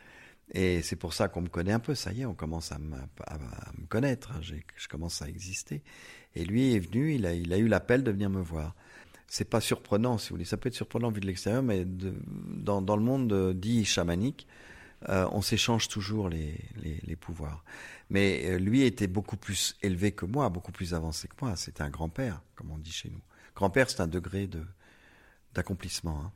[0.53, 1.95] Et c'est pour ça qu'on me connaît un peu.
[1.95, 2.97] Ça y est, on commence à me,
[3.89, 4.33] connaître.
[4.33, 4.41] Hein.
[4.43, 5.81] Je commence à exister.
[6.35, 7.15] Et lui est venu.
[7.15, 8.75] Il a eu l'appel de venir me voir
[9.31, 10.45] c'est pas surprenant, si vous voulez.
[10.45, 14.49] Ça peut être surprenant vu de l'extérieur, mais dans, le monde dit chamanique,
[15.09, 16.59] euh, on s'échange toujours les,
[17.21, 17.65] pouvoirs.
[18.11, 21.55] Mais euh, lui était beaucoup plus élevé que moi, beaucoup plus avancé que moi.
[21.55, 23.21] C'était un grand-père, comme on dit chez nous.
[23.55, 24.65] Grand-père, c'est un degré de
[25.55, 26.21] d'accomplissement.
[26.25, 26.33] Hein.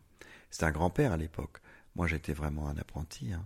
[0.50, 1.59] C'était un grand-père à l'époque.
[1.96, 3.33] Moi, j'étais vraiment un apprenti.
[3.33, 3.44] Hein.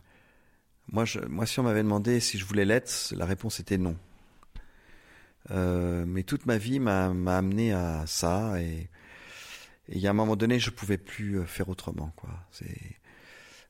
[0.92, 3.96] Moi, si on m'avait demandé si je voulais l'être, la réponse était non.
[5.50, 8.60] Euh, mais toute ma vie m'a amené à ça
[9.88, 12.30] et il y a un moment donné, je pouvais plus euh, faire autrement, quoi.
[12.50, 12.98] C'est,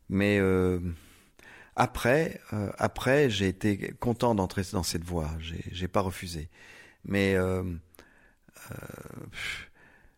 [0.09, 0.81] mais euh,
[1.79, 5.31] après, euh, après, j'ai été content d'entrer dans cette voie.
[5.39, 6.51] J'ai, pas refusé.
[7.05, 8.77] Mais euh, euh,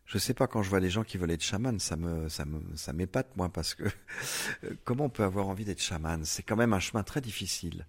[0.07, 2.47] je sais pas quand je vois des gens qui veulent être chaman, ça me, ça
[2.47, 3.85] me, ça m'épate moi parce que
[4.85, 6.25] comment on peut avoir envie d'être chaman?
[6.25, 7.87] C'est quand même un chemin très difficile.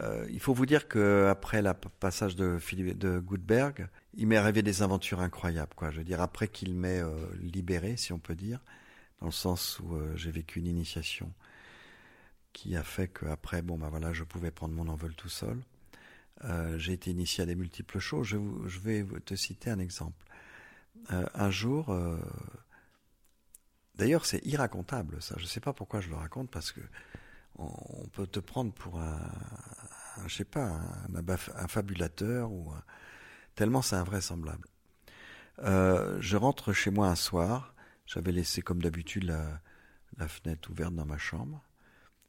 [0.00, 4.36] Euh, il faut vous dire que après le passage de Philippe de Gutenberg, il m'est
[4.36, 5.74] arrivé des aventures incroyables.
[5.74, 5.90] Quoi.
[5.90, 8.60] Je veux après qu'il m'ait euh, libéré, si on peut dire,
[9.20, 11.32] dans le sens où euh, j'ai vécu une initiation
[12.52, 15.58] qui a fait qu'après, bon, bah voilà, je pouvais prendre mon envol tout seul.
[16.78, 18.26] j'ai été initié à des multiples choses.
[18.26, 20.24] Je, je vais te citer un exemple.
[21.08, 21.96] un jour,
[23.94, 25.36] d'ailleurs, c'est irracontable ça.
[25.38, 26.80] Je ne sais pas pourquoi je le raconte parce que
[27.56, 29.20] on peut te prendre pour un,
[30.26, 30.80] je sais pas,
[31.56, 32.72] un, fabulateur ou
[33.54, 34.66] tellement c'est invraisemblable.
[35.60, 37.74] Euh, je rentre chez moi un soir,
[38.06, 39.60] j'avais laissé comme d'habitude la,
[40.16, 41.62] la fenêtre ouverte dans ma chambre,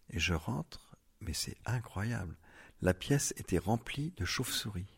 [0.10, 2.36] et je rentre, mais c'est incroyable.
[2.82, 4.98] La pièce était remplie de chauves-souris.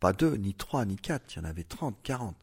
[0.00, 2.36] Pas deux, ni trois, ni quatre, il y en avait trente, quarante.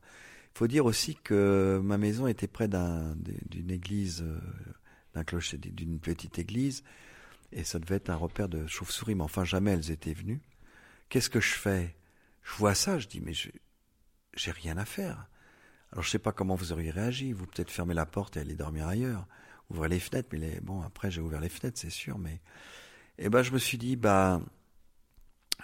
[0.56, 4.40] Il faut dire aussi que ma maison était près d'une église euh,
[5.14, 6.84] d'un clocher d'une petite église,
[7.56, 10.42] et ça devait être un repère de chauves-souris, mais enfin jamais elles étaient venues.
[11.10, 11.96] Qu'est-ce que je fais?
[12.44, 15.28] Je vois ça, je dis mais j'ai rien à faire.
[15.92, 18.56] Alors je sais pas comment vous auriez réagi, vous peut-être fermer la porte et aller
[18.56, 19.28] dormir ailleurs,
[19.70, 22.42] ouvrir les fenêtres, mais bon après j'ai ouvert les fenêtres c'est sûr, mais
[23.20, 24.42] et eh ben je me suis dit bah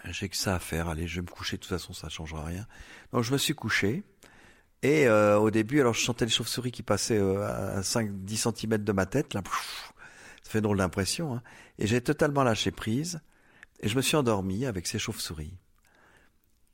[0.05, 0.87] j'ai que ça à faire.
[0.87, 1.57] Allez, je vais me coucher.
[1.57, 2.65] De toute façon, ça changera rien.
[3.11, 4.03] Donc, je me suis couché.
[4.81, 8.77] Et euh, au début, alors je sentais les chauves-souris qui passaient euh, à 5-10 cm
[8.77, 9.33] de ma tête.
[9.33, 9.41] Là,
[10.49, 11.35] ça fait drôle d'impression.
[11.35, 11.43] Hein.
[11.77, 13.21] Et j'ai totalement lâché prise.
[13.81, 15.53] Et je me suis endormi avec ces chauves-souris.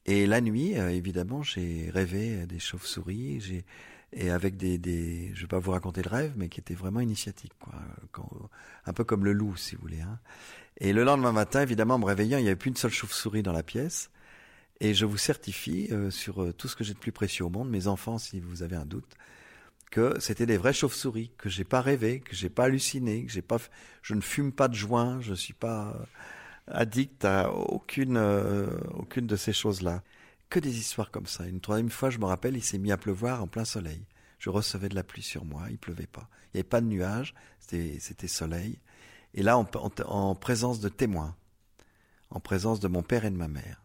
[0.06, 3.42] Et la nuit, euh, évidemment, j'ai rêvé des chauves-souris.
[3.42, 3.66] J'ai
[4.14, 7.02] et avec des, des, je vais pas vous raconter le rêve, mais qui était vraiment
[7.02, 7.74] initiatique, quoi.
[8.86, 10.00] Un peu comme le loup, si vous voulez.
[10.00, 10.20] Hein.
[10.78, 13.44] Et le lendemain matin, évidemment, en me réveillant, il n'y avait plus une seule chauve-souris
[13.44, 14.10] dans la pièce.
[14.80, 17.50] Et je vous certifie euh, sur euh, tout ce que j'ai de plus précieux au
[17.50, 19.16] monde, mes enfants, si vous avez un doute,
[19.92, 23.42] que c'était des vraies chauves-souris, que j'ai pas rêvé, que j'ai pas halluciné, que j'ai
[23.42, 23.58] pas,
[24.02, 25.96] je ne fume pas de joint, je suis pas
[26.68, 30.04] addict à aucune, euh, aucune de ces choses-là.
[30.50, 31.48] Que des histoires comme ça.
[31.48, 34.06] Une troisième fois, je me rappelle, il s'est mis à pleuvoir en plein soleil.
[34.40, 36.30] Je recevais de la pluie sur moi, il pleuvait pas.
[36.46, 38.80] Il n'y avait pas de nuages, c'était, c'était soleil.
[39.34, 39.68] Et là, en,
[40.06, 41.36] en, présence de témoins,
[42.30, 43.82] en présence de mon père et de ma mère.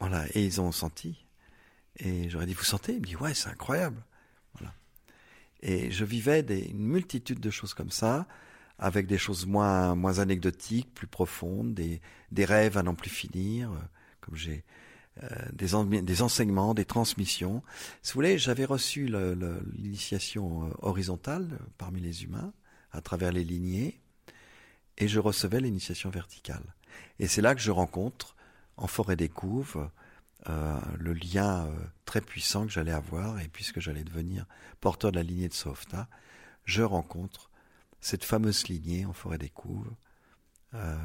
[0.00, 1.25] Voilà, et ils ont senti.
[1.98, 2.94] Et j'aurais dit, vous sentez?
[2.94, 4.02] Il me dit, ouais, c'est incroyable.
[4.54, 4.74] Voilà.
[5.60, 8.26] Et je vivais une multitude de choses comme ça,
[8.78, 13.72] avec des choses moins, moins anecdotiques, plus profondes, des, des rêves à n'en plus finir,
[13.72, 13.78] euh,
[14.20, 14.64] comme j'ai
[15.22, 17.62] euh, des, des enseignements, des transmissions.
[18.02, 19.06] Si vous voulez, j'avais reçu
[19.78, 22.52] l'initiation euh, horizontale parmi les humains,
[22.92, 23.98] à travers les lignées,
[24.98, 26.74] et je recevais l'initiation verticale.
[27.18, 28.36] Et c'est là que je rencontre,
[28.76, 29.88] en forêt des couves,
[30.48, 34.46] euh, le lien euh, très puissant que j'allais avoir, et puisque j'allais devenir
[34.80, 36.08] porteur de la lignée de Softa,
[36.64, 37.50] je rencontre
[38.00, 39.90] cette fameuse lignée en forêt des couves.
[40.74, 40.96] Euh,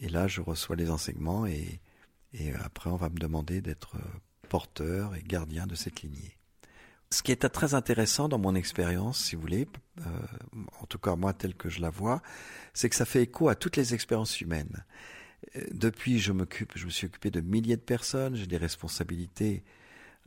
[0.00, 1.80] et là, je reçois les enseignements, et,
[2.64, 3.96] après, on va me demander d'être
[4.48, 6.36] porteur et gardien de cette lignée.
[7.10, 9.68] Ce qui est très intéressant dans mon expérience, si vous voulez,
[10.80, 12.22] en tout cas moi tel que je la vois,
[12.72, 14.82] c'est que ça fait écho à toutes les expériences humaines.
[15.56, 19.62] Euh, depuis, je m'occupe, je me suis occupé de milliers de personnes, j'ai des responsabilités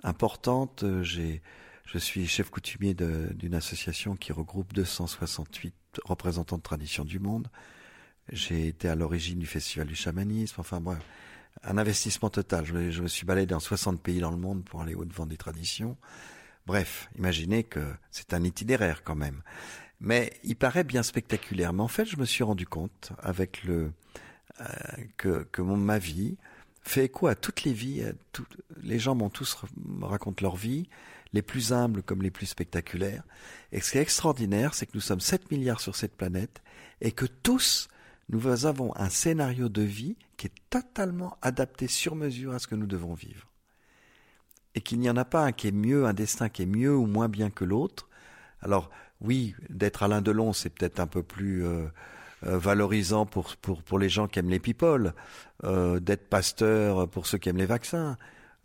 [0.03, 0.83] importantes.
[1.01, 1.41] J'ai,
[1.85, 7.47] je suis chef coutumier d'une association qui regroupe 268 représentants de tradition du monde.
[8.31, 10.55] J'ai été à l'origine du festival du chamanisme.
[10.59, 10.99] Enfin bref,
[11.63, 12.65] un investissement total.
[12.65, 15.37] Je, je me suis baladé dans 60 pays dans le monde pour aller au-devant des
[15.37, 15.97] traditions.
[16.65, 19.41] Bref, imaginez que c'est un itinéraire quand même.
[19.99, 21.71] Mais il paraît bien spectaculaire.
[21.71, 23.93] Mais en fait, je me suis rendu compte avec le euh,
[25.17, 26.37] que, que mon, ma vie
[26.81, 28.03] fait écho à toutes les vies.
[28.83, 29.57] les gens m'ont tous
[30.01, 30.87] racontent leur vie,
[31.33, 33.23] les plus humbles comme les plus spectaculaires.
[33.71, 36.61] Et ce qui est extraordinaire, c'est que nous sommes 7 milliards sur cette planète
[37.01, 37.87] et que tous
[38.29, 42.75] nous avons un scénario de vie qui est totalement adapté sur mesure à ce que
[42.75, 43.47] nous devons vivre
[44.75, 46.95] et qu'il n'y en a pas un qui est mieux, un destin qui est mieux
[46.95, 48.09] ou moins bien que l'autre.
[48.61, 48.89] Alors
[49.21, 51.89] oui, d'être Alain Delon, c'est peut-être un peu plus euh, euh,
[52.41, 55.13] valorisant pour, pour, pour les gens qui aiment les people,
[55.63, 58.17] euh, d'être pasteur pour ceux qui aiment les vaccins,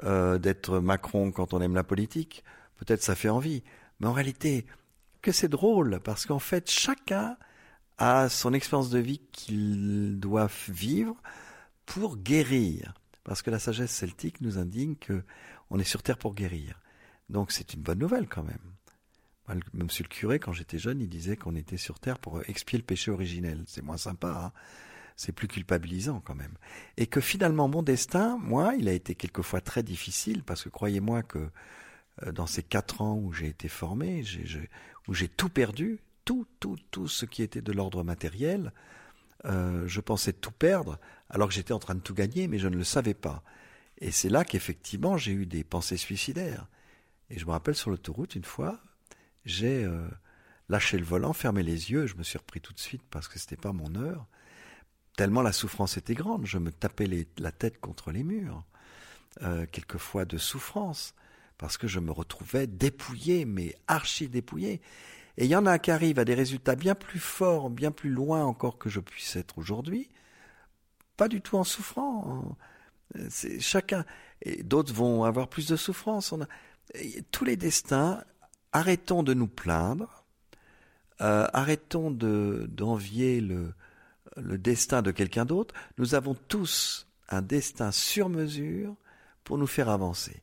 [0.03, 2.43] d'être Macron quand on aime la politique,
[2.79, 3.63] peut-être ça fait envie.
[4.01, 4.65] Mais en réalité,
[5.21, 7.37] que c'est drôle, parce qu'en fait, chacun
[7.99, 11.17] a son expérience de vie qu'il doit vivre
[11.85, 12.95] pour guérir.
[13.25, 15.23] Parce que la sagesse celtique nous indique que
[15.69, 16.81] on est sur terre pour guérir.
[17.29, 18.59] Donc c'est une bonne nouvelle quand même.
[19.75, 22.85] Monsieur le curé, quand j'étais jeune, il disait qu'on était sur terre pour expier le
[22.85, 23.63] péché originel.
[23.67, 24.53] C'est moins sympa, hein
[25.21, 26.55] c'est plus culpabilisant quand même.
[26.97, 31.23] Et que finalement mon destin, moi, il a été quelquefois très difficile parce que croyez-moi
[31.23, 31.51] que
[32.23, 34.25] euh, dans ces quatre ans où j'ai été formé,
[35.09, 38.73] où j'ai tout perdu, tout, tout, tout ce qui était de l'ordre matériel,
[39.45, 42.69] euh, je pensais tout perdre alors que j'étais en train de tout gagner, mais je
[42.69, 43.43] ne le savais pas.
[43.99, 46.67] Et c'est là qu'effectivement j'ai eu des pensées suicidaires.
[47.29, 48.81] Et je me rappelle sur l'autoroute une fois,
[49.45, 50.09] j'ai euh,
[50.69, 53.39] lâché le volant, fermé les yeux, je me suis repris tout de suite parce que
[53.39, 54.27] c'était pas mon heure.
[55.17, 58.65] Tellement la souffrance était grande, je me tapais la tête contre les murs,
[59.43, 61.15] euh, quelquefois de souffrance,
[61.59, 64.81] parce que je me retrouvais dépouillé, mais archi dépouillé.
[65.37, 68.11] Et il y en a qui arrivent à des résultats bien plus forts, bien plus
[68.11, 70.09] loin encore que je puisse être aujourd'hui,
[71.17, 72.57] pas du tout en souffrant.
[73.29, 74.05] C'est chacun.
[74.43, 76.33] Et d'autres vont avoir plus de souffrance.
[76.33, 76.47] On a,
[77.31, 78.25] tous les destins.
[78.73, 80.25] Arrêtons de nous plaindre.
[81.21, 83.75] Euh, arrêtons de d'envier le
[84.37, 85.75] le destin de quelqu'un d'autre.
[85.99, 88.95] Nous avons tous un destin sur mesure
[89.45, 90.43] pour nous faire avancer.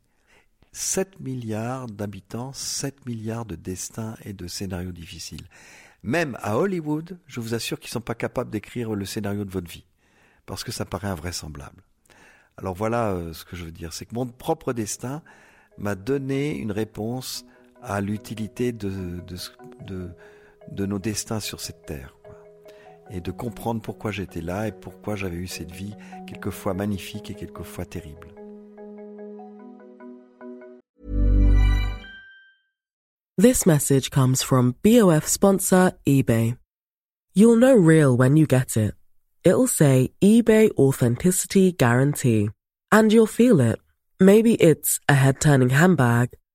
[0.71, 5.47] 7 milliards d'habitants, 7 milliards de destins et de scénarios difficiles.
[6.03, 9.69] Même à Hollywood, je vous assure qu'ils sont pas capables d'écrire le scénario de votre
[9.69, 9.85] vie.
[10.45, 11.83] Parce que ça paraît invraisemblable.
[12.57, 13.93] Alors voilà euh, ce que je veux dire.
[13.93, 15.21] C'est que mon propre destin
[15.77, 17.45] m'a donné une réponse
[17.81, 19.19] à l'utilité de,
[19.85, 20.09] de,
[20.71, 22.13] de, nos destins sur cette terre.
[23.09, 25.95] et de comprendre pourquoi j'étais là et pourquoi j'avais eu cette vie
[26.27, 28.27] quelquefois magnifique et quelquefois terrible.
[33.39, 36.57] This message comes from BOF sponsor eBay.
[37.35, 38.95] You'll know real when you get it.
[39.43, 42.49] It'll say eBay Authenticity Guarantee.
[42.91, 43.77] And you'll feel it.
[44.19, 46.29] Maybe it's a head turning handbag,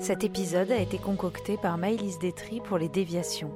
[0.00, 3.52] Cet épisode a été concocté par Maëlys Détry pour les déviations.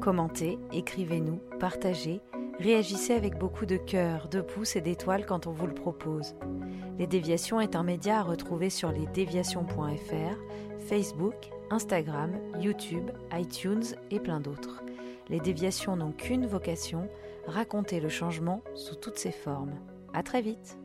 [0.00, 2.20] Commentez, écrivez-nous, partagez,
[2.58, 6.34] réagissez avec beaucoup de cœur, de pouces et d'étoiles quand on vous le propose.
[6.98, 10.36] Les Déviations est un média à retrouver sur lesdéviations.fr,
[10.88, 14.82] Facebook, Instagram, YouTube, iTunes et plein d'autres.
[15.28, 17.08] Les Déviations n'ont qu'une vocation,
[17.46, 19.74] raconter le changement sous toutes ses formes.
[20.12, 20.78] À très vite!